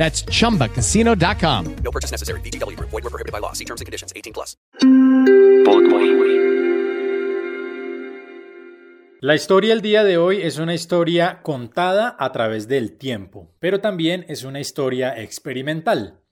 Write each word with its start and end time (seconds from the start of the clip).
That's 0.00 0.24
chumbacasino.com. 0.24 1.76
No 1.84 1.90
purchase 1.90 2.10
necessary. 2.10 2.40
VGW 2.40 2.74
Group. 2.74 2.88
Void 2.88 3.04
were 3.04 3.10
prohibited 3.10 3.32
by 3.32 3.38
law. 3.38 3.52
See 3.52 3.66
terms 3.66 3.82
and 3.82 3.86
conditions. 3.86 4.14
18 4.16 4.32
plus. 4.32 4.56
La 9.20 9.34
historia 9.34 9.74
del 9.74 9.82
día 9.82 10.02
de 10.02 10.16
hoy 10.16 10.40
es 10.40 10.56
una 10.56 10.72
historia 10.72 11.42
contada 11.42 12.16
a 12.18 12.32
través 12.32 12.66
del 12.66 12.96
tiempo, 12.96 13.50
pero 13.58 13.82
también 13.82 14.24
es 14.28 14.44
una 14.44 14.60
historia 14.60 15.20
experimental. 15.20 16.22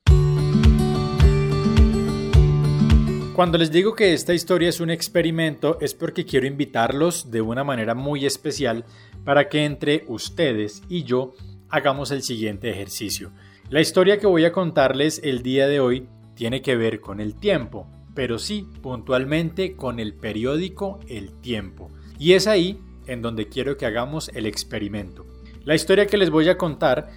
Cuando 3.34 3.58
les 3.58 3.70
digo 3.70 3.94
que 3.94 4.14
esta 4.14 4.32
historia 4.32 4.70
es 4.70 4.80
un 4.80 4.88
experimento 4.88 5.76
es 5.82 5.92
porque 5.92 6.24
quiero 6.24 6.46
invitarlos 6.46 7.30
de 7.30 7.42
una 7.42 7.64
manera 7.64 7.94
muy 7.94 8.24
especial 8.24 8.86
para 9.26 9.50
que 9.50 9.66
entre 9.66 10.04
ustedes 10.08 10.82
y 10.88 11.04
yo 11.04 11.34
hagamos 11.68 12.10
el 12.10 12.22
siguiente 12.22 12.70
ejercicio. 12.70 13.30
La 13.70 13.82
historia 13.82 14.18
que 14.18 14.26
voy 14.26 14.46
a 14.46 14.52
contarles 14.52 15.20
el 15.22 15.42
día 15.42 15.68
de 15.68 15.78
hoy 15.78 16.08
tiene 16.34 16.62
que 16.62 16.74
ver 16.74 17.00
con 17.00 17.20
el 17.20 17.34
tiempo, 17.34 17.86
pero 18.14 18.38
sí 18.38 18.66
puntualmente 18.80 19.76
con 19.76 20.00
el 20.00 20.14
periódico 20.14 21.00
El 21.06 21.34
Tiempo. 21.42 21.90
Y 22.18 22.32
es 22.32 22.46
ahí 22.46 22.80
en 23.06 23.20
donde 23.20 23.48
quiero 23.48 23.76
que 23.76 23.84
hagamos 23.84 24.30
el 24.30 24.46
experimento. 24.46 25.26
La 25.64 25.74
historia 25.74 26.06
que 26.06 26.16
les 26.16 26.30
voy 26.30 26.48
a 26.48 26.56
contar 26.56 27.10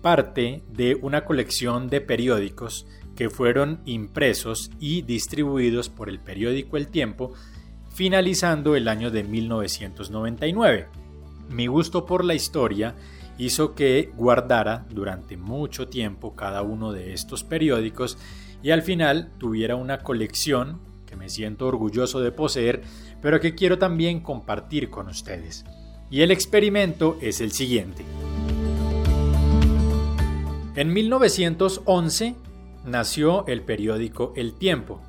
parte 0.00 0.62
de 0.68 0.94
una 0.94 1.24
colección 1.24 1.88
de 1.88 2.00
periódicos 2.00 2.86
que 3.16 3.28
fueron 3.28 3.80
impresos 3.84 4.70
y 4.78 5.02
distribuidos 5.02 5.88
por 5.88 6.08
el 6.08 6.20
periódico 6.20 6.76
El 6.76 6.86
Tiempo 6.86 7.32
finalizando 7.92 8.76
el 8.76 8.86
año 8.86 9.10
de 9.10 9.24
1999. 9.24 10.86
Mi 11.50 11.66
gusto 11.66 12.06
por 12.06 12.24
la 12.24 12.34
historia 12.34 12.94
hizo 13.38 13.74
que 13.74 14.12
guardara 14.16 14.86
durante 14.90 15.36
mucho 15.36 15.88
tiempo 15.88 16.34
cada 16.34 16.62
uno 16.62 16.92
de 16.92 17.12
estos 17.12 17.44
periódicos 17.44 18.18
y 18.62 18.70
al 18.70 18.82
final 18.82 19.30
tuviera 19.38 19.76
una 19.76 20.02
colección 20.02 20.80
que 21.06 21.16
me 21.16 21.28
siento 21.28 21.66
orgulloso 21.66 22.20
de 22.20 22.32
poseer, 22.32 22.82
pero 23.22 23.40
que 23.40 23.54
quiero 23.54 23.78
también 23.78 24.20
compartir 24.20 24.90
con 24.90 25.08
ustedes. 25.08 25.64
Y 26.10 26.22
el 26.22 26.30
experimento 26.30 27.18
es 27.20 27.40
el 27.40 27.52
siguiente. 27.52 28.04
En 30.74 30.92
1911 30.92 32.34
nació 32.84 33.46
el 33.46 33.62
periódico 33.62 34.32
El 34.36 34.54
Tiempo, 34.54 35.00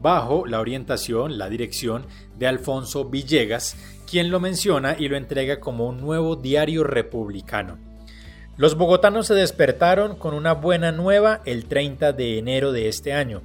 bajo 0.00 0.46
la 0.46 0.60
orientación, 0.60 1.38
la 1.38 1.48
dirección 1.48 2.06
de 2.36 2.46
Alfonso 2.46 3.06
Villegas, 3.06 3.76
quien 4.14 4.30
lo 4.30 4.38
menciona 4.38 4.94
y 4.96 5.08
lo 5.08 5.16
entrega 5.16 5.58
como 5.58 5.88
un 5.88 6.00
nuevo 6.00 6.36
diario 6.36 6.84
republicano. 6.84 7.78
Los 8.56 8.76
bogotanos 8.76 9.26
se 9.26 9.34
despertaron 9.34 10.14
con 10.14 10.34
una 10.34 10.52
buena 10.52 10.92
nueva 10.92 11.40
el 11.44 11.64
30 11.64 12.12
de 12.12 12.38
enero 12.38 12.70
de 12.70 12.86
este 12.86 13.12
año. 13.12 13.42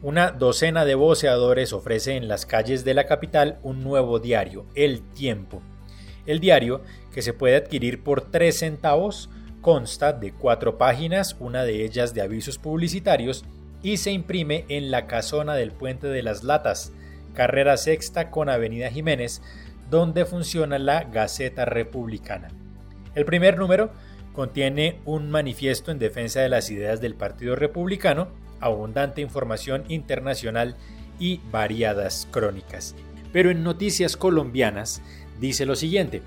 Una 0.00 0.30
docena 0.30 0.86
de 0.86 0.94
voceadores 0.94 1.74
ofrece 1.74 2.16
en 2.16 2.26
las 2.26 2.46
calles 2.46 2.86
de 2.86 2.94
la 2.94 3.04
capital 3.04 3.58
un 3.62 3.84
nuevo 3.84 4.18
diario, 4.18 4.64
El 4.74 5.02
Tiempo. 5.02 5.60
El 6.24 6.40
diario, 6.40 6.80
que 7.12 7.20
se 7.20 7.34
puede 7.34 7.56
adquirir 7.56 8.02
por 8.02 8.30
3 8.30 8.58
centavos, 8.58 9.28
consta 9.60 10.14
de 10.14 10.32
cuatro 10.32 10.78
páginas, 10.78 11.36
una 11.38 11.64
de 11.64 11.84
ellas 11.84 12.14
de 12.14 12.22
avisos 12.22 12.56
publicitarios, 12.56 13.44
y 13.82 13.98
se 13.98 14.10
imprime 14.10 14.64
en 14.70 14.90
la 14.90 15.06
casona 15.06 15.54
del 15.54 15.72
Puente 15.72 16.06
de 16.06 16.22
las 16.22 16.44
Latas, 16.44 16.94
carrera 17.34 17.76
sexta 17.76 18.30
con 18.30 18.48
Avenida 18.48 18.90
Jiménez, 18.90 19.42
donde 19.90 20.24
funciona 20.24 20.78
la 20.78 21.04
Gaceta 21.04 21.64
Republicana. 21.64 22.48
El 23.14 23.24
primer 23.24 23.58
número 23.58 23.90
contiene 24.32 25.00
un 25.04 25.30
manifiesto 25.30 25.90
en 25.90 25.98
defensa 25.98 26.40
de 26.40 26.48
las 26.48 26.70
ideas 26.70 27.00
del 27.00 27.14
Partido 27.14 27.56
Republicano, 27.56 28.28
abundante 28.60 29.20
información 29.20 29.84
internacional 29.88 30.76
y 31.18 31.40
variadas 31.50 32.28
crónicas. 32.30 32.94
Pero 33.32 33.50
en 33.50 33.64
Noticias 33.64 34.16
Colombianas 34.16 35.02
dice 35.40 35.66
lo 35.66 35.76
siguiente, 35.76 36.22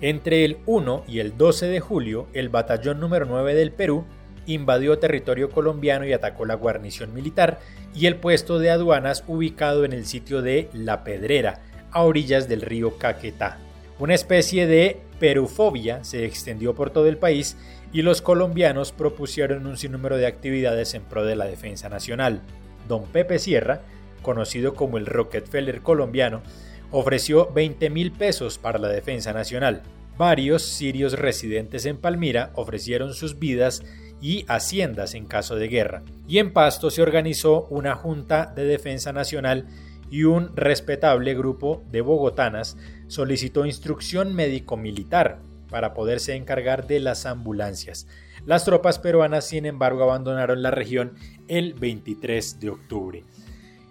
entre 0.00 0.44
el 0.44 0.58
1 0.66 1.04
y 1.08 1.18
el 1.18 1.36
12 1.36 1.66
de 1.66 1.80
julio, 1.80 2.28
el 2.32 2.48
batallón 2.48 3.00
número 3.00 3.26
9 3.26 3.54
del 3.54 3.72
Perú 3.72 4.04
invadió 4.46 4.98
territorio 4.98 5.50
colombiano 5.50 6.06
y 6.06 6.12
atacó 6.12 6.46
la 6.46 6.54
guarnición 6.54 7.12
militar 7.12 7.58
y 7.94 8.06
el 8.06 8.16
puesto 8.16 8.58
de 8.58 8.70
aduanas 8.70 9.24
ubicado 9.26 9.84
en 9.84 9.92
el 9.92 10.06
sitio 10.06 10.40
de 10.40 10.70
La 10.72 11.04
Pedrera, 11.04 11.62
a 11.92 12.02
orillas 12.02 12.48
del 12.48 12.62
río 12.62 12.98
Caquetá. 12.98 13.58
Una 13.98 14.14
especie 14.14 14.66
de 14.66 15.00
perufobia 15.18 16.04
se 16.04 16.24
extendió 16.24 16.74
por 16.74 16.90
todo 16.90 17.06
el 17.06 17.18
país 17.18 17.56
y 17.92 18.02
los 18.02 18.22
colombianos 18.22 18.92
propusieron 18.92 19.66
un 19.66 19.76
sinnúmero 19.76 20.16
de 20.16 20.26
actividades 20.26 20.94
en 20.94 21.02
pro 21.02 21.24
de 21.24 21.36
la 21.36 21.46
defensa 21.46 21.88
nacional. 21.88 22.42
Don 22.86 23.04
Pepe 23.04 23.38
Sierra, 23.38 23.82
conocido 24.22 24.74
como 24.74 24.98
el 24.98 25.06
Rockefeller 25.06 25.80
colombiano, 25.80 26.42
ofreció 26.90 27.50
20 27.52 27.90
mil 27.90 28.12
pesos 28.12 28.58
para 28.58 28.78
la 28.78 28.88
defensa 28.88 29.32
nacional. 29.32 29.82
Varios 30.16 30.62
sirios 30.62 31.12
residentes 31.12 31.86
en 31.86 31.96
Palmira 31.96 32.50
ofrecieron 32.54 33.14
sus 33.14 33.38
vidas 33.38 33.82
y 34.20 34.44
haciendas 34.48 35.14
en 35.14 35.26
caso 35.26 35.56
de 35.56 35.68
guerra. 35.68 36.02
Y 36.26 36.38
en 36.38 36.52
Pasto 36.52 36.90
se 36.90 37.02
organizó 37.02 37.66
una 37.70 37.94
Junta 37.94 38.52
de 38.54 38.64
Defensa 38.64 39.12
Nacional 39.12 39.66
y 40.10 40.24
un 40.24 40.56
respetable 40.56 41.34
grupo 41.34 41.82
de 41.90 42.00
bogotanas 42.00 42.76
solicitó 43.06 43.66
instrucción 43.66 44.34
médico-militar 44.34 45.40
para 45.70 45.94
poderse 45.94 46.34
encargar 46.34 46.86
de 46.86 47.00
las 47.00 47.26
ambulancias. 47.26 48.06
Las 48.46 48.64
tropas 48.64 48.98
peruanas, 48.98 49.46
sin 49.46 49.66
embargo, 49.66 50.02
abandonaron 50.02 50.62
la 50.62 50.70
región 50.70 51.14
el 51.48 51.74
23 51.74 52.60
de 52.60 52.70
octubre. 52.70 53.24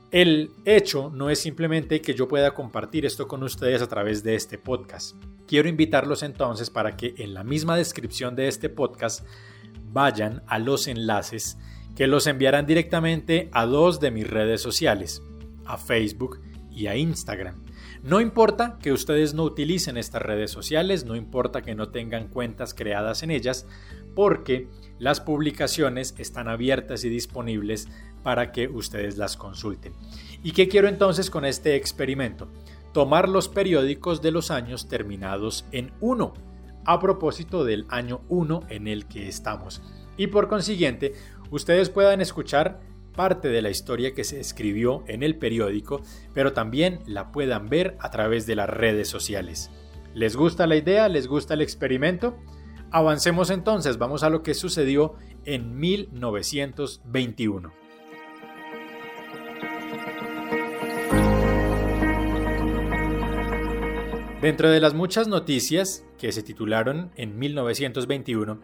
El 0.09 0.51
hecho 0.65 1.11
no 1.13 1.29
es 1.29 1.39
simplemente 1.39 2.01
que 2.01 2.13
yo 2.13 2.27
pueda 2.27 2.51
compartir 2.51 3.05
esto 3.05 3.27
con 3.27 3.43
ustedes 3.43 3.81
a 3.81 3.87
través 3.87 4.23
de 4.23 4.35
este 4.35 4.57
podcast. 4.57 5.15
Quiero 5.47 5.67
invitarlos 5.67 6.23
entonces 6.23 6.69
para 6.69 6.95
que 6.95 7.13
en 7.17 7.33
la 7.33 7.43
misma 7.43 7.75
descripción 7.75 8.35
de 8.35 8.47
este 8.47 8.69
podcast 8.69 9.25
vayan 9.91 10.43
a 10.47 10.59
los 10.59 10.87
enlaces 10.87 11.57
que 11.97 12.07
los 12.07 12.27
enviarán 12.27 12.67
directamente 12.67 13.49
a 13.51 13.65
dos 13.65 13.99
de 13.99 14.11
mis 14.11 14.29
redes 14.29 14.61
sociales, 14.61 15.23
a 15.67 15.77
Facebook 15.77 16.39
y 16.71 16.87
a 16.87 16.95
Instagram. 16.95 17.63
No 18.03 18.21
importa 18.21 18.77
que 18.79 18.91
ustedes 18.91 19.33
no 19.33 19.43
utilicen 19.43 19.97
estas 19.97 20.21
redes 20.21 20.51
sociales, 20.51 21.05
no 21.05 21.15
importa 21.15 21.63
que 21.63 21.75
no 21.75 21.89
tengan 21.89 22.27
cuentas 22.27 22.73
creadas 22.73 23.23
en 23.23 23.31
ellas, 23.31 23.65
porque 24.15 24.67
las 24.99 25.19
publicaciones 25.19 26.15
están 26.17 26.47
abiertas 26.47 27.03
y 27.03 27.09
disponibles 27.09 27.87
para 28.23 28.51
que 28.51 28.67
ustedes 28.67 29.17
las 29.17 29.37
consulten. 29.37 29.93
¿Y 30.43 30.51
qué 30.51 30.67
quiero 30.67 30.87
entonces 30.87 31.29
con 31.29 31.45
este 31.45 31.75
experimento? 31.75 32.47
Tomar 32.93 33.27
los 33.27 33.49
periódicos 33.49 34.21
de 34.21 34.31
los 34.31 34.51
años 34.51 34.87
terminados 34.87 35.65
en 35.71 35.91
1, 35.99 36.33
a 36.85 36.99
propósito 36.99 37.65
del 37.65 37.85
año 37.89 38.21
1 38.29 38.63
en 38.69 38.87
el 38.87 39.07
que 39.07 39.27
estamos. 39.27 39.81
Y 40.17 40.27
por 40.27 40.47
consiguiente, 40.47 41.13
ustedes 41.51 41.89
puedan 41.89 42.21
escuchar 42.21 42.79
parte 43.17 43.49
de 43.49 43.61
la 43.61 43.69
historia 43.69 44.13
que 44.13 44.23
se 44.23 44.39
escribió 44.39 45.03
en 45.07 45.23
el 45.23 45.35
periódico, 45.35 46.01
pero 46.33 46.53
también 46.53 47.01
la 47.05 47.33
puedan 47.33 47.67
ver 47.67 47.97
a 47.99 48.09
través 48.11 48.47
de 48.47 48.55
las 48.55 48.69
redes 48.69 49.09
sociales. 49.09 49.69
¿Les 50.13 50.37
gusta 50.37 50.65
la 50.67 50.77
idea? 50.77 51.09
¿Les 51.09 51.27
gusta 51.27 51.55
el 51.55 51.61
experimento? 51.61 52.37
Avancemos 52.91 53.49
entonces, 53.49 53.97
vamos 53.97 54.23
a 54.23 54.29
lo 54.29 54.41
que 54.41 54.53
sucedió 54.53 55.15
en 55.43 55.77
1921. 55.77 57.73
Dentro 64.41 64.69
de 64.69 64.79
las 64.79 64.93
muchas 64.93 65.27
noticias 65.27 66.05
que 66.17 66.31
se 66.31 66.43
titularon 66.43 67.11
en 67.15 67.37
1921, 67.37 68.61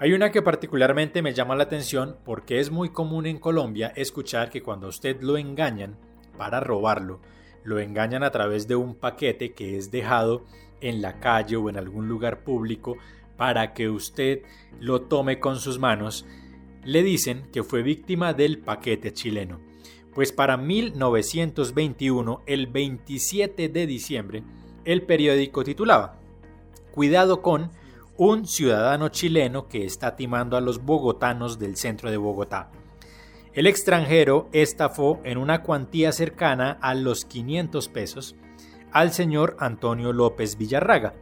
hay 0.00 0.12
una 0.12 0.30
que 0.30 0.42
particularmente 0.42 1.22
me 1.22 1.34
llama 1.34 1.56
la 1.56 1.64
atención 1.64 2.16
porque 2.24 2.60
es 2.60 2.70
muy 2.70 2.90
común 2.90 3.26
en 3.26 3.38
Colombia 3.38 3.92
escuchar 3.96 4.48
que 4.48 4.62
cuando 4.62 4.86
a 4.86 4.90
usted 4.90 5.20
lo 5.22 5.36
engañan 5.36 5.96
para 6.36 6.60
robarlo, 6.60 7.20
lo 7.64 7.80
engañan 7.80 8.22
a 8.22 8.30
través 8.30 8.68
de 8.68 8.76
un 8.76 8.94
paquete 8.94 9.54
que 9.54 9.76
es 9.76 9.90
dejado 9.90 10.44
en 10.80 11.02
la 11.02 11.18
calle 11.18 11.56
o 11.56 11.68
en 11.68 11.76
algún 11.76 12.08
lugar 12.08 12.44
público 12.44 12.96
para 13.36 13.74
que 13.74 13.88
usted 13.88 14.42
lo 14.78 15.02
tome 15.02 15.40
con 15.40 15.58
sus 15.58 15.80
manos, 15.80 16.26
le 16.84 17.02
dicen 17.02 17.48
que 17.52 17.64
fue 17.64 17.82
víctima 17.82 18.34
del 18.34 18.58
paquete 18.60 19.12
chileno. 19.12 19.60
Pues 20.14 20.30
para 20.30 20.56
1921, 20.56 22.42
el 22.46 22.68
27 22.68 23.68
de 23.68 23.86
diciembre, 23.86 24.44
el 24.84 25.02
periódico 25.02 25.64
titulaba, 25.64 26.20
Cuidado 26.92 27.42
con 27.42 27.70
un 28.18 28.46
ciudadano 28.46 29.10
chileno 29.10 29.68
que 29.68 29.84
está 29.84 30.16
timando 30.16 30.56
a 30.56 30.60
los 30.60 30.84
bogotanos 30.84 31.60
del 31.60 31.76
centro 31.76 32.10
de 32.10 32.16
Bogotá. 32.16 32.72
El 33.52 33.68
extranjero 33.68 34.48
estafó 34.52 35.20
en 35.22 35.38
una 35.38 35.62
cuantía 35.62 36.10
cercana 36.10 36.78
a 36.80 36.94
los 36.94 37.24
500 37.24 37.88
pesos 37.88 38.34
al 38.90 39.12
señor 39.12 39.56
Antonio 39.60 40.12
López 40.12 40.58
Villarraga. 40.58 41.14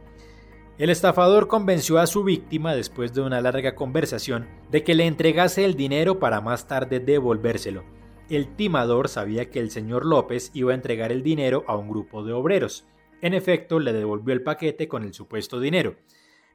El 0.79 0.89
estafador 0.89 1.47
convenció 1.47 1.99
a 1.99 2.07
su 2.07 2.23
víctima, 2.23 2.73
después 2.73 3.13
de 3.13 3.21
una 3.21 3.41
larga 3.41 3.75
conversación, 3.75 4.47
de 4.71 4.83
que 4.83 4.95
le 4.95 5.05
entregase 5.05 5.65
el 5.65 5.75
dinero 5.75 6.17
para 6.17 6.41
más 6.41 6.67
tarde 6.67 6.99
devolvérselo. 6.99 7.83
El 8.27 8.55
timador 8.55 9.07
sabía 9.07 9.51
que 9.51 9.59
el 9.59 9.69
señor 9.69 10.03
López 10.03 10.49
iba 10.55 10.71
a 10.71 10.75
entregar 10.75 11.11
el 11.11 11.21
dinero 11.21 11.63
a 11.67 11.77
un 11.77 11.89
grupo 11.89 12.23
de 12.23 12.33
obreros. 12.33 12.87
En 13.21 13.35
efecto, 13.35 13.79
le 13.79 13.93
devolvió 13.93 14.33
el 14.33 14.41
paquete 14.41 14.87
con 14.87 15.03
el 15.03 15.13
supuesto 15.13 15.59
dinero. 15.59 15.95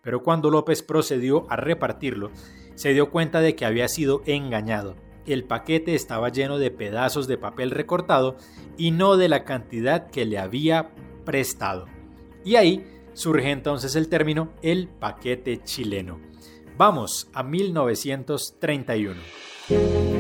Pero 0.03 0.23
cuando 0.23 0.51
López 0.51 0.83
procedió 0.83 1.51
a 1.51 1.57
repartirlo, 1.57 2.31
se 2.75 2.93
dio 2.93 3.11
cuenta 3.11 3.41
de 3.41 3.55
que 3.55 3.65
había 3.65 3.89
sido 3.89 4.23
engañado. 4.27 4.97
El 5.25 5.45
paquete 5.45 5.95
estaba 5.95 6.31
lleno 6.31 6.59
de 6.59 6.71
pedazos 6.71 7.29
de 7.29 7.39
papel 7.39 7.71
recortado 7.71 8.37
y 8.77 8.91
no 8.91 9.17
de 9.17 9.29
la 9.29 9.45
cantidad 9.45 10.11
que 10.11 10.25
le 10.25 10.39
había 10.39 10.91
prestado. 11.25 11.87
Y 12.45 12.57
ahí 12.57 12.85
surge 13.15 13.51
entonces 13.51 13.95
el 13.95 14.09
término 14.09 14.53
el 14.63 14.89
paquete 14.89 15.63
chileno. 15.63 16.19
Vamos 16.77 17.29
a 17.33 17.43
1931. 17.43 20.12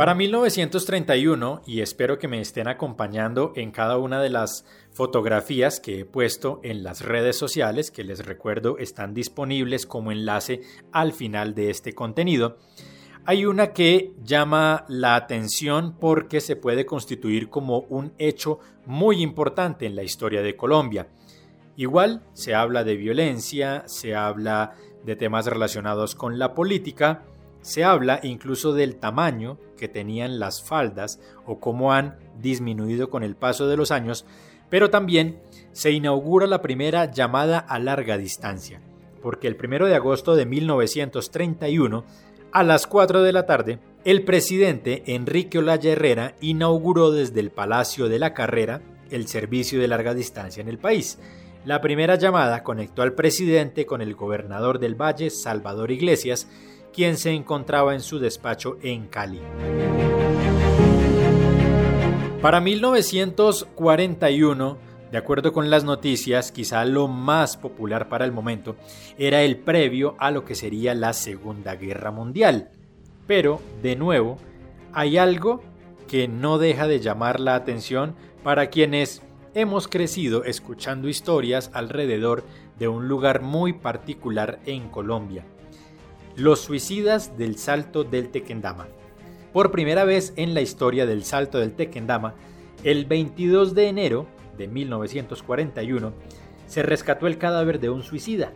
Para 0.00 0.14
1931, 0.14 1.60
y 1.66 1.82
espero 1.82 2.18
que 2.18 2.26
me 2.26 2.40
estén 2.40 2.68
acompañando 2.68 3.52
en 3.54 3.70
cada 3.70 3.98
una 3.98 4.22
de 4.22 4.30
las 4.30 4.64
fotografías 4.94 5.78
que 5.78 6.00
he 6.00 6.04
puesto 6.06 6.58
en 6.62 6.82
las 6.82 7.02
redes 7.02 7.36
sociales, 7.36 7.90
que 7.90 8.02
les 8.02 8.24
recuerdo 8.24 8.78
están 8.78 9.12
disponibles 9.12 9.84
como 9.84 10.10
enlace 10.10 10.62
al 10.90 11.12
final 11.12 11.54
de 11.54 11.68
este 11.68 11.92
contenido, 11.92 12.56
hay 13.26 13.44
una 13.44 13.74
que 13.74 14.14
llama 14.24 14.86
la 14.88 15.16
atención 15.16 15.98
porque 16.00 16.40
se 16.40 16.56
puede 16.56 16.86
constituir 16.86 17.50
como 17.50 17.80
un 17.80 18.14
hecho 18.16 18.58
muy 18.86 19.20
importante 19.20 19.84
en 19.84 19.96
la 19.96 20.02
historia 20.02 20.40
de 20.40 20.56
Colombia. 20.56 21.08
Igual 21.76 22.22
se 22.32 22.54
habla 22.54 22.84
de 22.84 22.96
violencia, 22.96 23.82
se 23.84 24.14
habla 24.14 24.72
de 25.04 25.14
temas 25.16 25.44
relacionados 25.44 26.14
con 26.14 26.38
la 26.38 26.54
política, 26.54 27.22
se 27.62 27.84
habla 27.84 28.20
incluso 28.22 28.72
del 28.72 28.96
tamaño 28.96 29.58
que 29.76 29.88
tenían 29.88 30.38
las 30.38 30.62
faldas 30.62 31.20
o 31.46 31.60
cómo 31.60 31.92
han 31.92 32.18
disminuido 32.40 33.10
con 33.10 33.22
el 33.22 33.36
paso 33.36 33.68
de 33.68 33.76
los 33.76 33.90
años, 33.90 34.24
pero 34.68 34.90
también 34.90 35.40
se 35.72 35.90
inaugura 35.90 36.46
la 36.46 36.62
primera 36.62 37.10
llamada 37.10 37.58
a 37.58 37.78
larga 37.78 38.16
distancia, 38.16 38.80
porque 39.22 39.48
el 39.48 39.56
1 39.62 39.86
de 39.86 39.94
agosto 39.94 40.36
de 40.36 40.46
1931, 40.46 42.04
a 42.52 42.62
las 42.62 42.86
4 42.86 43.22
de 43.22 43.32
la 43.32 43.46
tarde, 43.46 43.78
el 44.04 44.24
presidente 44.24 45.02
Enrique 45.06 45.58
Olaya 45.58 45.92
Herrera 45.92 46.34
inauguró 46.40 47.10
desde 47.10 47.40
el 47.40 47.50
Palacio 47.50 48.08
de 48.08 48.18
la 48.18 48.32
Carrera 48.32 48.82
el 49.10 49.26
servicio 49.26 49.80
de 49.80 49.88
larga 49.88 50.14
distancia 50.14 50.60
en 50.60 50.68
el 50.68 50.78
país. 50.78 51.18
La 51.64 51.80
primera 51.82 52.14
llamada 52.14 52.62
conectó 52.62 53.02
al 53.02 53.12
presidente 53.12 53.84
con 53.84 54.00
el 54.00 54.14
gobernador 54.14 54.78
del 54.78 54.94
Valle, 54.94 55.28
Salvador 55.28 55.90
Iglesias, 55.90 56.48
quien 56.92 57.16
se 57.16 57.32
encontraba 57.32 57.94
en 57.94 58.00
su 58.00 58.18
despacho 58.18 58.76
en 58.82 59.06
Cali. 59.06 59.40
Para 62.42 62.60
1941, 62.60 64.90
de 65.12 65.18
acuerdo 65.18 65.52
con 65.52 65.68
las 65.68 65.84
noticias, 65.84 66.52
quizá 66.52 66.84
lo 66.84 67.08
más 67.08 67.56
popular 67.56 68.08
para 68.08 68.24
el 68.24 68.32
momento 68.32 68.76
era 69.18 69.42
el 69.42 69.58
previo 69.58 70.14
a 70.18 70.30
lo 70.30 70.44
que 70.44 70.54
sería 70.54 70.94
la 70.94 71.12
Segunda 71.12 71.74
Guerra 71.74 72.10
Mundial. 72.10 72.70
Pero, 73.26 73.60
de 73.82 73.96
nuevo, 73.96 74.38
hay 74.92 75.18
algo 75.18 75.62
que 76.08 76.28
no 76.28 76.58
deja 76.58 76.86
de 76.86 77.00
llamar 77.00 77.40
la 77.40 77.54
atención 77.54 78.14
para 78.42 78.70
quienes 78.70 79.22
hemos 79.54 79.88
crecido 79.88 80.44
escuchando 80.44 81.08
historias 81.08 81.70
alrededor 81.74 82.44
de 82.78 82.88
un 82.88 83.08
lugar 83.08 83.42
muy 83.42 83.74
particular 83.74 84.60
en 84.64 84.88
Colombia, 84.88 85.44
los 86.36 86.60
suicidas 86.60 87.36
del 87.36 87.56
Salto 87.56 88.04
del 88.04 88.30
Tequendama. 88.30 88.88
Por 89.52 89.70
primera 89.70 90.04
vez 90.04 90.32
en 90.36 90.54
la 90.54 90.60
historia 90.60 91.06
del 91.06 91.24
Salto 91.24 91.58
del 91.58 91.72
Tequendama, 91.72 92.34
el 92.84 93.04
22 93.04 93.74
de 93.74 93.88
enero 93.88 94.26
de 94.56 94.68
1941 94.68 96.12
se 96.66 96.82
rescató 96.82 97.26
el 97.26 97.36
cadáver 97.36 97.80
de 97.80 97.90
un 97.90 98.02
suicida. 98.02 98.52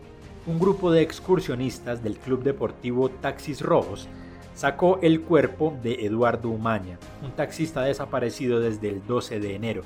Un 0.47 0.59
grupo 0.59 0.93
de 0.93 1.03
excursionistas 1.03 2.03
del 2.03 2.17
Club 2.17 2.43
Deportivo 2.43 3.09
Taxis 3.09 3.61
Rojos 3.61 4.09
sacó 4.55 5.00
el 5.03 5.23
cuerpo 5.23 5.76
de 5.82 6.06
Eduardo 6.06 6.49
Umaña, 6.49 6.99
un 7.23 7.32
taxista 7.32 7.82
desaparecido 7.82 8.61
desde 8.61 8.88
el 8.88 9.05
12 9.06 9.41
de 9.41 9.55
enero. 9.56 9.82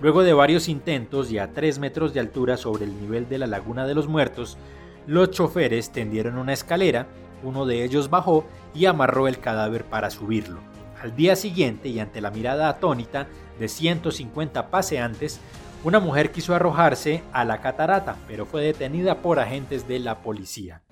Luego 0.00 0.22
de 0.22 0.32
varios 0.32 0.68
intentos 0.68 1.30
y 1.30 1.38
a 1.38 1.52
3 1.52 1.78
metros 1.78 2.12
de 2.12 2.20
altura 2.20 2.56
sobre 2.56 2.84
el 2.84 3.00
nivel 3.00 3.28
de 3.28 3.38
la 3.38 3.46
Laguna 3.46 3.86
de 3.86 3.94
los 3.94 4.08
Muertos, 4.08 4.58
los 5.06 5.30
choferes 5.30 5.90
tendieron 5.90 6.36
una 6.38 6.52
escalera, 6.52 7.06
uno 7.42 7.66
de 7.66 7.84
ellos 7.84 8.10
bajó 8.10 8.44
y 8.74 8.86
amarró 8.86 9.28
el 9.28 9.38
cadáver 9.38 9.84
para 9.84 10.10
subirlo. 10.10 10.60
Al 11.00 11.14
día 11.14 11.36
siguiente, 11.36 11.88
y 11.88 12.00
ante 12.00 12.20
la 12.20 12.30
mirada 12.30 12.68
atónita 12.68 13.28
de 13.60 13.68
150 13.68 14.70
paseantes, 14.70 15.40
una 15.84 16.00
mujer 16.00 16.32
quiso 16.32 16.54
arrojarse 16.54 17.22
a 17.32 17.44
la 17.44 17.60
catarata, 17.60 18.16
pero 18.26 18.46
fue 18.46 18.62
detenida 18.62 19.18
por 19.22 19.38
agentes 19.38 19.86
de 19.86 20.00
la 20.00 20.22
policía. 20.22 20.82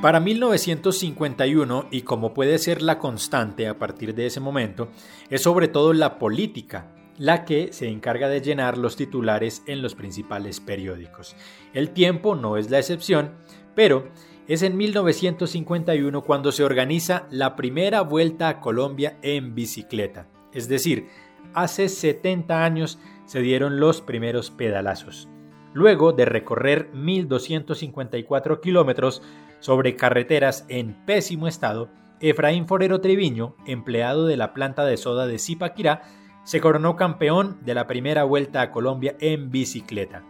Para 0.00 0.20
1951, 0.20 1.86
y 1.90 2.02
como 2.02 2.32
puede 2.32 2.58
ser 2.58 2.80
la 2.80 2.98
constante 2.98 3.66
a 3.68 3.78
partir 3.78 4.14
de 4.14 4.26
ese 4.26 4.38
momento, 4.40 4.88
es 5.28 5.42
sobre 5.42 5.68
todo 5.68 5.92
la 5.92 6.18
política 6.18 6.86
la 7.18 7.44
que 7.44 7.72
se 7.72 7.88
encarga 7.88 8.28
de 8.28 8.40
llenar 8.40 8.78
los 8.78 8.96
titulares 8.96 9.62
en 9.66 9.82
los 9.82 9.94
principales 9.94 10.60
periódicos. 10.60 11.36
El 11.74 11.90
tiempo 11.90 12.34
no 12.34 12.56
es 12.56 12.70
la 12.70 12.78
excepción, 12.78 13.32
pero 13.74 14.08
es 14.46 14.62
en 14.62 14.76
1951 14.76 16.22
cuando 16.22 16.52
se 16.52 16.64
organiza 16.64 17.26
la 17.30 17.54
primera 17.54 18.00
vuelta 18.00 18.48
a 18.48 18.60
Colombia 18.60 19.18
en 19.22 19.54
bicicleta. 19.54 20.28
Es 20.54 20.68
decir, 20.68 21.08
hace 21.52 21.88
70 21.88 22.64
años 22.64 22.98
se 23.26 23.40
dieron 23.40 23.78
los 23.78 24.00
primeros 24.00 24.50
pedalazos. 24.50 25.28
Luego 25.74 26.12
de 26.12 26.24
recorrer 26.24 26.90
1.254 26.92 28.60
kilómetros 28.60 29.22
sobre 29.60 29.96
carreteras 29.96 30.64
en 30.68 30.94
pésimo 31.04 31.46
estado, 31.46 31.90
Efraín 32.20 32.66
Forero 32.66 33.00
Treviño, 33.00 33.54
empleado 33.66 34.26
de 34.26 34.36
la 34.36 34.54
planta 34.54 34.84
de 34.86 34.96
soda 34.96 35.26
de 35.26 35.38
Zipaquirá, 35.38 36.02
se 36.48 36.62
coronó 36.62 36.96
campeón 36.96 37.58
de 37.60 37.74
la 37.74 37.86
primera 37.86 38.24
vuelta 38.24 38.62
a 38.62 38.70
Colombia 38.70 39.14
en 39.20 39.50
bicicleta. 39.50 40.24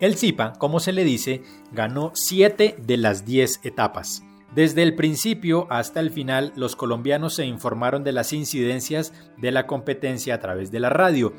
El 0.00 0.16
Zipa, 0.16 0.54
como 0.54 0.80
se 0.80 0.94
le 0.94 1.04
dice, 1.04 1.42
ganó 1.72 2.10
7 2.14 2.76
de 2.80 2.96
las 2.96 3.26
10 3.26 3.66
etapas. 3.66 4.22
Desde 4.54 4.82
el 4.82 4.94
principio 4.94 5.66
hasta 5.68 6.00
el 6.00 6.10
final, 6.10 6.54
los 6.56 6.74
colombianos 6.74 7.34
se 7.34 7.44
informaron 7.44 8.02
de 8.02 8.12
las 8.12 8.32
incidencias 8.32 9.12
de 9.36 9.52
la 9.52 9.66
competencia 9.66 10.36
a 10.36 10.40
través 10.40 10.70
de 10.70 10.80
la 10.80 10.88
radio, 10.88 11.34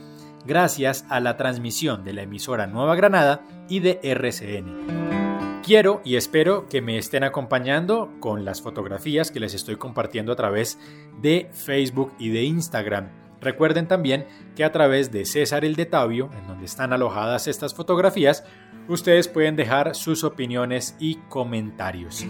gracias 0.45 1.07
a 1.09 1.19
la 1.21 1.35
transmisión 1.35 2.03
de 2.03 2.13
la 2.13 2.21
emisora 2.21 2.67
Nueva 2.67 2.95
Granada 2.95 3.41
y 3.67 3.79
de 3.79 3.99
RCN. 4.03 5.61
Quiero 5.63 6.01
y 6.05 6.17
espero 6.17 6.67
que 6.69 6.83
me 6.83 6.99
estén 6.99 7.23
acompañando 7.23 8.11
con 8.19 8.45
las 8.45 8.61
fotografías 8.61 9.31
que 9.31 9.39
les 9.39 9.55
estoy 9.55 9.77
compartiendo 9.77 10.31
a 10.31 10.35
través 10.35 10.77
de 11.19 11.49
Facebook 11.51 12.13
y 12.19 12.29
de 12.29 12.43
Instagram. 12.43 13.28
Recuerden 13.41 13.87
también 13.87 14.27
que 14.55 14.63
a 14.63 14.71
través 14.71 15.11
de 15.11 15.25
César 15.25 15.63
el 15.65 15.75
de 15.75 15.85
Tabio, 15.85 16.29
en 16.37 16.47
donde 16.47 16.65
están 16.65 16.93
alojadas 16.93 17.47
estas 17.47 17.73
fotografías, 17.73 18.43
ustedes 18.87 19.27
pueden 19.27 19.55
dejar 19.55 19.95
sus 19.95 20.23
opiniones 20.23 20.95
y 20.99 21.15
comentarios. 21.29 22.25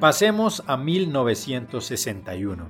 Pasemos 0.00 0.62
a 0.66 0.76
1961. 0.76 2.68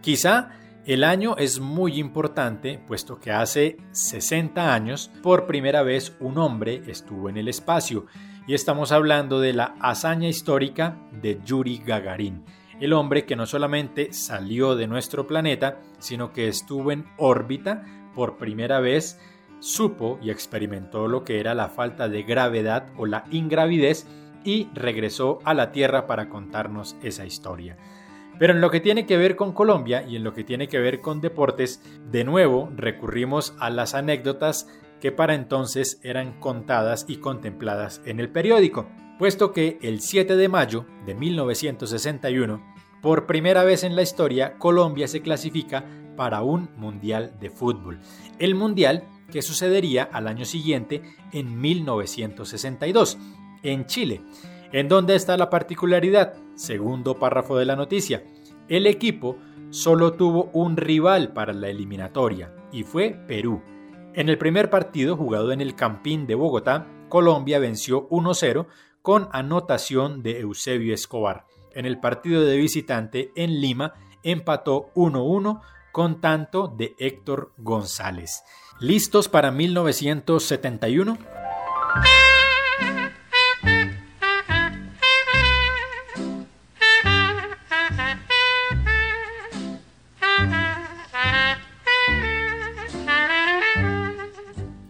Quizá 0.00 0.50
el 0.86 1.02
año 1.02 1.36
es 1.38 1.60
muy 1.60 1.98
importante, 1.98 2.78
puesto 2.86 3.18
que 3.18 3.32
hace 3.32 3.78
60 3.92 4.74
años, 4.74 5.10
por 5.22 5.46
primera 5.46 5.82
vez 5.82 6.14
un 6.20 6.36
hombre 6.36 6.82
estuvo 6.86 7.30
en 7.30 7.38
el 7.38 7.48
espacio, 7.48 8.06
y 8.46 8.52
estamos 8.52 8.92
hablando 8.92 9.40
de 9.40 9.54
la 9.54 9.76
hazaña 9.80 10.28
histórica 10.28 10.98
de 11.10 11.40
Yuri 11.42 11.78
Gagarin, 11.78 12.44
el 12.80 12.92
hombre 12.92 13.24
que 13.24 13.36
no 13.36 13.46
solamente 13.46 14.12
salió 14.12 14.76
de 14.76 14.86
nuestro 14.86 15.26
planeta, 15.26 15.78
sino 15.98 16.32
que 16.32 16.48
estuvo 16.48 16.92
en 16.92 17.06
órbita 17.16 17.84
por 18.14 18.36
primera 18.36 18.80
vez, 18.80 19.20
supo 19.60 20.18
y 20.22 20.30
experimentó 20.30 21.08
lo 21.08 21.24
que 21.24 21.40
era 21.40 21.54
la 21.54 21.68
falta 21.68 22.08
de 22.08 22.22
gravedad 22.22 22.88
o 22.96 23.06
la 23.06 23.24
ingravidez 23.30 24.06
y 24.44 24.68
regresó 24.74 25.38
a 25.44 25.54
la 25.54 25.72
Tierra 25.72 26.06
para 26.06 26.28
contarnos 26.28 26.96
esa 27.02 27.24
historia. 27.24 27.76
Pero 28.38 28.52
en 28.52 28.60
lo 28.60 28.70
que 28.70 28.80
tiene 28.80 29.06
que 29.06 29.16
ver 29.16 29.36
con 29.36 29.52
Colombia 29.52 30.04
y 30.06 30.16
en 30.16 30.24
lo 30.24 30.34
que 30.34 30.44
tiene 30.44 30.68
que 30.68 30.80
ver 30.80 31.00
con 31.00 31.20
deportes, 31.20 31.82
de 32.10 32.24
nuevo 32.24 32.70
recurrimos 32.74 33.54
a 33.58 33.70
las 33.70 33.94
anécdotas 33.94 34.68
que 35.00 35.12
para 35.12 35.34
entonces 35.34 36.00
eran 36.02 36.40
contadas 36.40 37.06
y 37.08 37.16
contempladas 37.16 38.02
en 38.04 38.20
el 38.20 38.30
periódico, 38.30 38.88
puesto 39.18 39.52
que 39.52 39.78
el 39.82 40.00
7 40.00 40.36
de 40.36 40.48
mayo 40.48 40.86
de 41.06 41.14
1961, 41.14 42.62
por 43.02 43.26
primera 43.26 43.64
vez 43.64 43.84
en 43.84 43.96
la 43.96 44.02
historia, 44.02 44.58
Colombia 44.58 45.08
se 45.08 45.22
clasifica 45.22 45.84
para 46.16 46.42
un 46.42 46.70
Mundial 46.76 47.34
de 47.40 47.50
Fútbol. 47.50 48.00
El 48.38 48.54
Mundial 48.54 49.04
que 49.30 49.42
sucedería 49.42 50.04
al 50.04 50.28
año 50.28 50.44
siguiente 50.44 51.02
en 51.32 51.60
1962, 51.60 53.18
en 53.62 53.86
Chile. 53.86 54.22
¿En 54.72 54.88
dónde 54.88 55.14
está 55.14 55.36
la 55.36 55.50
particularidad? 55.50 56.34
Segundo 56.54 57.18
párrafo 57.18 57.56
de 57.56 57.64
la 57.64 57.76
noticia. 57.76 58.24
El 58.68 58.86
equipo 58.86 59.38
solo 59.70 60.14
tuvo 60.14 60.50
un 60.52 60.76
rival 60.76 61.32
para 61.32 61.52
la 61.52 61.68
eliminatoria 61.68 62.54
y 62.72 62.84
fue 62.84 63.16
Perú. 63.26 63.62
En 64.14 64.28
el 64.28 64.38
primer 64.38 64.70
partido 64.70 65.16
jugado 65.16 65.52
en 65.52 65.60
el 65.60 65.74
Campín 65.74 66.26
de 66.26 66.34
Bogotá, 66.36 66.86
Colombia 67.08 67.58
venció 67.58 68.08
1-0 68.08 68.66
con 69.04 69.28
anotación 69.32 70.22
de 70.22 70.40
Eusebio 70.40 70.94
Escobar. 70.94 71.44
En 71.74 71.84
el 71.84 72.00
partido 72.00 72.40
de 72.40 72.56
visitante 72.56 73.32
en 73.36 73.60
Lima 73.60 73.92
empató 74.22 74.92
1-1 74.94 75.60
con 75.92 76.22
tanto 76.22 76.68
de 76.68 76.96
Héctor 76.98 77.52
González. 77.58 78.44
¿Listos 78.80 79.28
para 79.28 79.50
1971? 79.50 81.18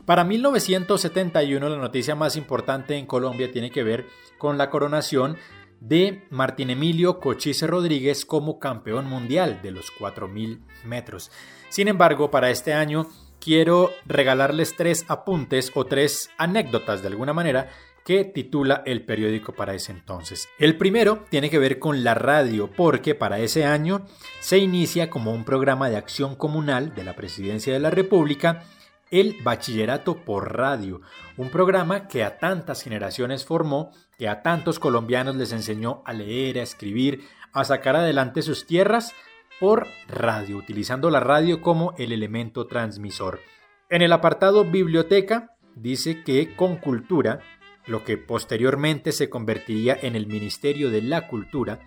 Para 0.07 0.25
1971 0.25 1.69
la 1.69 1.77
noticia 1.79 2.15
más 2.15 2.37
importante 2.37 2.97
en 2.97 3.07
Colombia 3.07 3.51
tiene 3.51 3.71
que 3.71 3.83
ver 3.83 4.07
con 4.37 4.59
la 4.59 4.69
coronación 4.69 5.39
de 5.81 6.27
Martín 6.31 6.69
Emilio 6.69 7.21
Cochise 7.21 7.67
Rodríguez 7.67 8.27
como 8.27 8.59
campeón 8.59 9.07
mundial 9.07 9.61
de 9.63 9.71
los 9.71 9.91
4.000 9.99 10.61
metros. 10.85 11.31
Sin 11.71 11.89
embargo, 11.89 12.31
para 12.31 12.51
este 12.51 12.75
año 12.75 13.07
quiero 13.41 13.91
regalarles 14.05 14.77
tres 14.77 15.07
apuntes 15.09 15.73
o 15.75 15.87
tres 15.87 16.31
anécdotas 16.37 17.01
de 17.01 17.09
alguna 17.09 17.33
manera 17.33 17.71
que 18.05 18.25
titula 18.25 18.83
el 18.85 19.07
periódico 19.07 19.55
para 19.55 19.75
ese 19.75 19.93
entonces. 19.93 20.49
El 20.59 20.77
primero 20.77 21.25
tiene 21.31 21.49
que 21.49 21.59
ver 21.59 21.79
con 21.79 22.05
la 22.05 22.13
radio, 22.13 22.71
porque 22.71 23.15
para 23.15 23.39
ese 23.39 23.65
año 23.65 24.05
se 24.41 24.59
inicia 24.59 25.09
como 25.09 25.33
un 25.33 25.45
programa 25.45 25.89
de 25.89 25.97
acción 25.97 26.37
comunal 26.37 26.95
de 26.95 27.05
la 27.05 27.17
Presidencia 27.17 27.73
de 27.73 27.81
la 27.81 27.91
República 27.91 28.65
el 29.11 29.37
Bachillerato 29.43 30.25
por 30.25 30.57
Radio, 30.57 31.01
un 31.37 31.51
programa 31.51 32.09
que 32.09 32.25
a 32.25 32.39
tantas 32.39 32.83
generaciones 32.83 33.45
formó, 33.45 33.91
que 34.19 34.29
a 34.29 34.43
tantos 34.43 34.79
colombianos 34.79 35.37
les 35.37 35.53
enseñó 35.53 36.03
a 36.05 36.13
leer, 36.13 36.59
a 36.59 36.63
escribir, 36.63 37.25
a 37.53 37.65
sacar 37.65 37.97
adelante 37.97 38.43
sus 38.43 38.67
tierras 38.67 39.13
por 39.61 39.87
radio, 40.09 40.57
utilizando 40.57 41.11
la 41.11 41.21
radio 41.21 41.61
como 41.61 41.95
el 41.99 42.13
elemento 42.13 42.67
transmisor. 42.67 43.41
En 43.89 44.03
el 44.03 44.13
apartado 44.13 44.65
Biblioteca 44.65 45.57
dice 45.77 46.25
que 46.25 46.57
con 46.57 46.77
cultura, 46.77 47.41
lo 47.87 48.05
que 48.05 48.17
posteriormente 48.17 49.13
se 49.13 49.29
convertiría 49.29 49.97
en 50.01 50.17
el 50.17 50.27
Ministerio 50.27 50.91
de 50.91 51.03
la 51.03 51.29
Cultura, 51.29 51.81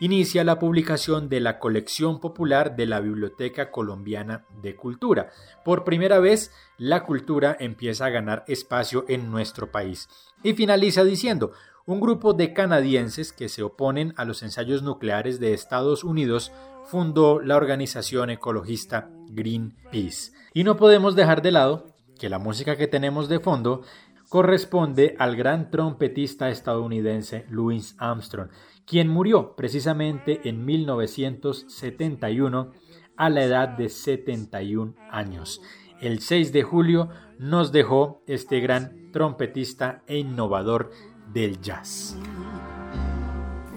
inicia 0.00 0.42
la 0.44 0.58
publicación 0.58 1.28
de 1.28 1.40
la 1.40 1.58
colección 1.58 2.20
popular 2.20 2.74
de 2.74 2.86
la 2.86 3.00
Biblioteca 3.00 3.70
Colombiana 3.70 4.46
de 4.62 4.74
Cultura. 4.74 5.30
Por 5.64 5.84
primera 5.84 6.18
vez, 6.18 6.52
la 6.78 7.04
cultura 7.04 7.56
empieza 7.60 8.06
a 8.06 8.10
ganar 8.10 8.44
espacio 8.48 9.04
en 9.08 9.30
nuestro 9.30 9.70
país. 9.70 10.08
Y 10.42 10.54
finaliza 10.54 11.04
diciendo, 11.04 11.52
un 11.86 12.00
grupo 12.00 12.32
de 12.32 12.52
canadienses 12.52 13.32
que 13.32 13.48
se 13.48 13.62
oponen 13.62 14.14
a 14.16 14.24
los 14.24 14.42
ensayos 14.42 14.82
nucleares 14.82 15.38
de 15.38 15.52
Estados 15.52 16.02
Unidos 16.02 16.50
fundó 16.86 17.40
la 17.40 17.56
organización 17.56 18.30
ecologista 18.30 19.10
Greenpeace. 19.28 20.32
Y 20.54 20.64
no 20.64 20.76
podemos 20.76 21.14
dejar 21.14 21.42
de 21.42 21.52
lado 21.52 21.86
que 22.18 22.28
la 22.28 22.38
música 22.38 22.76
que 22.76 22.86
tenemos 22.86 23.28
de 23.28 23.40
fondo 23.40 23.82
corresponde 24.28 25.16
al 25.18 25.34
gran 25.34 25.70
trompetista 25.70 26.50
estadounidense 26.50 27.46
Louis 27.50 27.96
Armstrong, 27.98 28.50
quien 28.90 29.08
murió 29.08 29.54
precisamente 29.54 30.48
en 30.48 30.64
1971 30.64 32.72
a 33.16 33.30
la 33.30 33.44
edad 33.44 33.68
de 33.68 33.88
71 33.88 34.96
años. 35.12 35.62
El 36.00 36.18
6 36.18 36.52
de 36.52 36.64
julio 36.64 37.08
nos 37.38 37.70
dejó 37.70 38.24
este 38.26 38.58
gran 38.58 39.12
trompetista 39.12 40.02
e 40.08 40.18
innovador 40.18 40.90
del 41.32 41.60
jazz. 41.60 42.16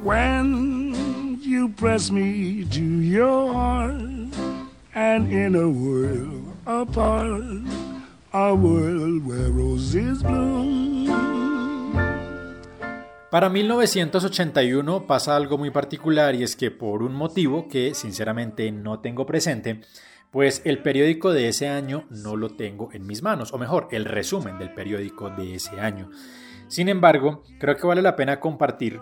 When 0.02 1.40
you 1.44 1.70
press 1.76 2.12
me 2.12 2.66
to 2.72 2.82
your 2.82 3.54
heart, 3.54 4.02
and 4.96 5.32
in 5.32 5.56
a 5.56 5.68
world 5.68 6.56
apart, 6.66 7.44
a 8.34 8.56
world 8.56 9.28
where 9.28 9.52
roses 9.52 10.24
bloom. 10.24 11.03
Para 13.34 13.50
1981 13.50 15.08
pasa 15.08 15.36
algo 15.36 15.58
muy 15.58 15.72
particular 15.72 16.36
y 16.36 16.44
es 16.44 16.56
que 16.56 16.70
por 16.70 17.02
un 17.02 17.16
motivo 17.16 17.68
que 17.68 17.96
sinceramente 17.96 18.72
no 18.72 19.00
tengo 19.00 19.26
presente, 19.26 19.82
pues 20.30 20.62
el 20.66 20.84
periódico 20.84 21.34
de 21.34 21.48
ese 21.48 21.68
año 21.68 22.06
no 22.12 22.36
lo 22.36 22.52
tengo 22.52 22.92
en 22.94 23.08
mis 23.08 23.24
manos, 23.24 23.52
o 23.52 23.58
mejor, 23.58 23.88
el 23.90 24.06
resumen 24.06 24.60
del 24.60 24.72
periódico 24.76 25.32
de 25.32 25.56
ese 25.56 25.82
año. 25.82 26.12
Sin 26.68 26.90
embargo, 26.90 27.42
creo 27.60 27.76
que 27.76 27.88
vale 27.88 28.04
la 28.04 28.16
pena 28.16 28.40
compartir 28.40 29.02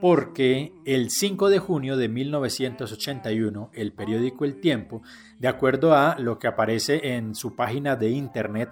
porque 0.00 0.72
el 0.84 1.10
5 1.10 1.48
de 1.48 1.58
junio 1.58 1.96
de 1.96 2.08
1981 2.08 3.70
el 3.74 3.92
periódico 3.94 4.44
El 4.44 4.60
Tiempo, 4.60 5.02
de 5.40 5.48
acuerdo 5.48 5.96
a 5.96 6.16
lo 6.20 6.38
que 6.38 6.46
aparece 6.46 7.16
en 7.16 7.34
su 7.34 7.56
página 7.56 7.96
de 7.96 8.10
internet, 8.10 8.70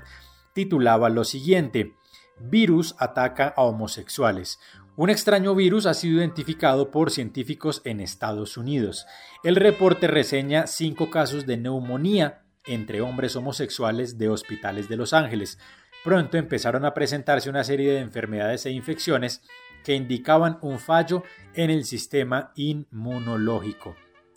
titulaba 0.55 1.09
lo 1.09 1.25
siguiente, 1.25 1.97
Virus 2.40 2.95
ataca 2.99 3.52
a 3.57 3.62
homosexuales. 3.62 4.61
Un 5.00 5.09
extraño 5.09 5.54
virus 5.54 5.87
ha 5.87 5.95
sido 5.95 6.19
identificado 6.19 6.90
por 6.90 7.11
científicos 7.11 7.80
en 7.87 8.00
Estados 8.02 8.59
Unidos. 8.59 9.07
El 9.42 9.57
reporte 9.57 10.09
reseña 10.09 10.66
cinco 10.66 11.09
casos 11.09 11.47
de 11.47 11.57
neumonía 11.57 12.42
entre 12.66 13.00
hombres 13.00 13.35
homosexuales 13.35 14.19
de 14.19 14.28
hospitales 14.28 14.90
de 14.90 14.99
Los 14.99 15.14
Ángeles. 15.14 15.59
Pronto 16.04 16.37
empezaron 16.37 16.85
a 16.85 16.92
presentarse 16.92 17.49
una 17.49 17.64
serie 17.64 17.95
de 17.95 18.00
enfermedades 18.00 18.66
e 18.66 18.73
infecciones 18.73 19.40
que 19.85 19.95
indicaban 19.95 20.59
un 20.61 20.78
fallo 20.78 21.23
en 21.54 21.71
el 21.71 21.87
sistema 21.87 22.52
inmunológico. 22.54 23.97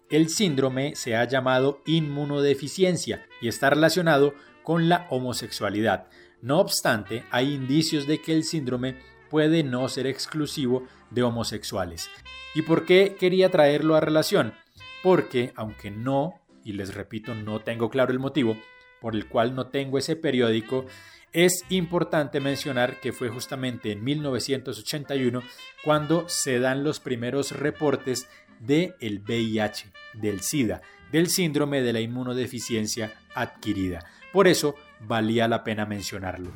El 0.10 0.30
síndrome 0.30 0.96
se 0.96 1.18
ha 1.18 1.26
llamado 1.26 1.82
inmunodeficiencia 1.86 3.26
y 3.42 3.50
está 3.50 3.70
relacionado 3.70 4.34
con 4.64 4.88
la 4.88 5.08
homosexualidad. 5.10 6.08
No 6.42 6.62
obstante, 6.62 7.26
hay 7.32 7.54
indicios 7.54 8.08
de 8.08 8.22
que 8.22 8.32
el 8.32 8.46
síndrome 8.46 9.12
puede 9.34 9.64
no 9.64 9.90
ser 9.90 10.06
exclusivo 10.06 10.86
de 11.10 11.24
homosexuales. 11.24 12.08
¿Y 12.54 12.62
por 12.62 12.86
qué 12.86 13.16
quería 13.20 13.50
traerlo 13.50 13.96
a 13.96 14.00
relación? 14.00 14.54
Porque, 15.02 15.54
aunque 15.56 15.90
no, 15.90 16.40
y 16.64 16.74
les 16.74 16.94
repito, 16.94 17.34
no 17.34 17.60
tengo 17.60 17.90
claro 17.90 18.12
el 18.12 18.20
motivo 18.20 18.56
por 19.02 19.16
el 19.16 19.28
cual 19.28 19.56
no 19.56 19.70
tengo 19.70 19.98
ese 19.98 20.16
periódico, 20.16 20.86
es 21.32 21.66
importante 21.70 22.42
mencionar 22.42 23.00
que 23.00 23.12
fue 23.12 23.30
justamente 23.30 23.92
en 23.92 24.04
1981 24.04 25.42
cuando 25.84 26.30
se 26.30 26.60
dan 26.60 26.84
los 26.84 27.00
primeros 27.00 27.54
reportes 27.54 28.28
del 28.60 28.94
el 29.00 29.22
VIH, 29.22 29.92
del 30.14 30.42
SIDA, 30.42 30.84
del 31.12 31.28
síndrome 31.28 31.82
de 31.82 31.92
la 31.92 32.02
inmunodeficiencia 32.02 33.12
adquirida. 33.34 34.06
Por 34.32 34.48
eso 34.48 34.76
valía 35.00 35.48
la 35.48 35.64
pena 35.64 35.88
mencionarlo. 35.88 36.52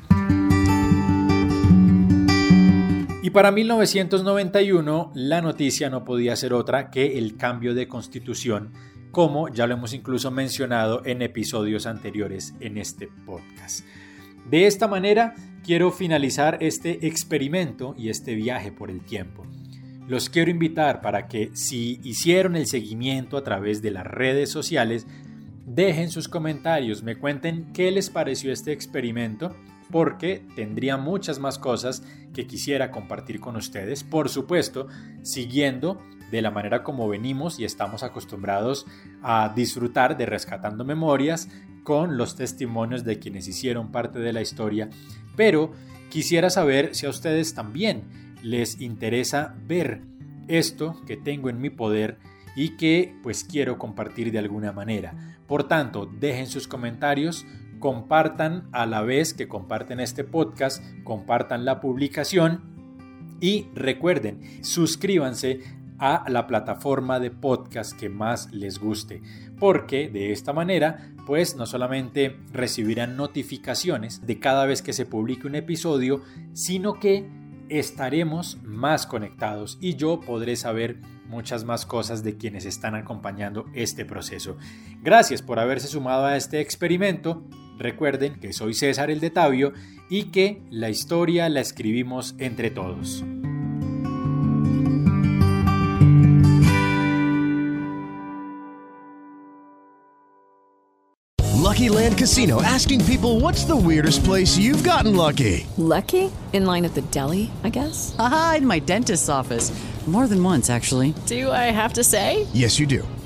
Y 3.28 3.30
para 3.30 3.52
1991 3.52 5.12
la 5.14 5.42
noticia 5.42 5.90
no 5.90 6.02
podía 6.02 6.34
ser 6.34 6.54
otra 6.54 6.90
que 6.90 7.18
el 7.18 7.36
cambio 7.36 7.74
de 7.74 7.86
constitución, 7.86 8.72
como 9.10 9.50
ya 9.50 9.66
lo 9.66 9.74
hemos 9.74 9.92
incluso 9.92 10.30
mencionado 10.30 11.02
en 11.04 11.20
episodios 11.20 11.84
anteriores 11.84 12.54
en 12.60 12.78
este 12.78 13.10
podcast. 13.26 13.84
De 14.48 14.66
esta 14.66 14.88
manera 14.88 15.34
quiero 15.62 15.92
finalizar 15.92 16.56
este 16.62 17.06
experimento 17.06 17.94
y 17.98 18.08
este 18.08 18.34
viaje 18.34 18.72
por 18.72 18.90
el 18.90 19.02
tiempo. 19.02 19.44
Los 20.06 20.30
quiero 20.30 20.50
invitar 20.50 21.02
para 21.02 21.28
que 21.28 21.50
si 21.52 22.00
hicieron 22.04 22.56
el 22.56 22.66
seguimiento 22.66 23.36
a 23.36 23.44
través 23.44 23.82
de 23.82 23.90
las 23.90 24.06
redes 24.06 24.50
sociales, 24.50 25.06
dejen 25.66 26.08
sus 26.08 26.28
comentarios, 26.28 27.02
me 27.02 27.16
cuenten 27.16 27.74
qué 27.74 27.90
les 27.90 28.08
pareció 28.08 28.54
este 28.54 28.72
experimento 28.72 29.54
porque 29.90 30.46
tendría 30.54 30.96
muchas 30.96 31.38
más 31.38 31.58
cosas 31.58 32.02
que 32.34 32.46
quisiera 32.46 32.90
compartir 32.90 33.40
con 33.40 33.56
ustedes, 33.56 34.04
por 34.04 34.28
supuesto, 34.28 34.86
siguiendo 35.22 35.98
de 36.30 36.42
la 36.42 36.50
manera 36.50 36.82
como 36.82 37.08
venimos 37.08 37.58
y 37.58 37.64
estamos 37.64 38.02
acostumbrados 38.02 38.86
a 39.22 39.52
disfrutar 39.54 40.16
de 40.16 40.26
Rescatando 40.26 40.84
Memorias 40.84 41.48
con 41.84 42.18
los 42.18 42.36
testimonios 42.36 43.04
de 43.04 43.18
quienes 43.18 43.48
hicieron 43.48 43.90
parte 43.90 44.18
de 44.18 44.32
la 44.32 44.42
historia, 44.42 44.90
pero 45.36 45.72
quisiera 46.10 46.50
saber 46.50 46.94
si 46.94 47.06
a 47.06 47.10
ustedes 47.10 47.54
también 47.54 48.36
les 48.42 48.80
interesa 48.80 49.54
ver 49.66 50.02
esto 50.48 51.00
que 51.06 51.16
tengo 51.16 51.48
en 51.50 51.60
mi 51.60 51.70
poder 51.70 52.18
y 52.56 52.76
que 52.76 53.14
pues 53.22 53.44
quiero 53.44 53.78
compartir 53.78 54.32
de 54.32 54.38
alguna 54.38 54.72
manera. 54.72 55.38
Por 55.46 55.64
tanto, 55.64 56.06
dejen 56.06 56.46
sus 56.46 56.68
comentarios, 56.68 57.46
compartan 57.78 58.68
a 58.72 58.86
la 58.86 59.02
vez 59.02 59.34
que 59.34 59.48
comparten 59.48 60.00
este 60.00 60.24
podcast, 60.24 60.82
compartan 61.04 61.64
la 61.64 61.80
publicación 61.80 62.60
y 63.40 63.68
recuerden, 63.74 64.40
suscríbanse 64.62 65.60
a 65.98 66.24
la 66.28 66.46
plataforma 66.46 67.18
de 67.18 67.30
podcast 67.30 67.92
que 67.98 68.08
más 68.08 68.52
les 68.52 68.78
guste, 68.78 69.20
porque 69.58 70.08
de 70.08 70.32
esta 70.32 70.52
manera, 70.52 71.12
pues 71.26 71.56
no 71.56 71.66
solamente 71.66 72.36
recibirán 72.52 73.16
notificaciones 73.16 74.24
de 74.26 74.38
cada 74.38 74.64
vez 74.66 74.80
que 74.80 74.92
se 74.92 75.06
publique 75.06 75.46
un 75.46 75.56
episodio, 75.56 76.22
sino 76.52 76.94
que 77.00 77.28
estaremos 77.68 78.58
más 78.62 79.06
conectados 79.06 79.76
y 79.80 79.96
yo 79.96 80.20
podré 80.20 80.56
saber 80.56 81.00
muchas 81.26 81.64
más 81.64 81.84
cosas 81.84 82.22
de 82.22 82.36
quienes 82.36 82.64
están 82.64 82.94
acompañando 82.94 83.66
este 83.74 84.04
proceso. 84.04 84.56
Gracias 85.02 85.42
por 85.42 85.58
haberse 85.58 85.88
sumado 85.88 86.24
a 86.24 86.36
este 86.36 86.60
experimento. 86.60 87.44
Recuerden 87.78 88.40
que 88.40 88.52
soy 88.52 88.74
César 88.74 89.10
el 89.10 89.20
de 89.20 89.30
Tabio 89.30 89.72
y 90.10 90.24
que 90.24 90.60
la 90.70 90.90
historia 90.90 91.48
la 91.48 91.60
escribimos 91.60 92.34
entre 92.38 92.70
todos. 92.70 93.24
Lucky 101.78 101.90
Land 101.90 102.18
Casino 102.18 102.60
asking 102.60 103.04
people 103.04 103.38
what's 103.38 103.64
the 103.64 103.76
weirdest 103.76 104.24
place 104.24 104.58
you've 104.58 104.82
gotten 104.82 105.14
lucky? 105.14 105.64
Lucky? 105.76 106.32
In 106.52 106.66
line 106.66 106.84
at 106.84 106.94
the 106.94 107.02
deli, 107.12 107.52
I 107.62 107.68
guess? 107.68 108.16
Aha, 108.18 108.54
in 108.58 108.66
my 108.66 108.80
dentist's 108.80 109.28
office. 109.28 109.70
More 110.06 110.26
than 110.26 110.42
once, 110.42 110.70
actually. 110.70 111.12
Do 111.26 111.52
I 111.52 111.70
have 111.70 111.92
to 111.94 112.02
say? 112.02 112.46
Yes, 112.54 112.78
you 112.80 112.86
do. 112.86 113.06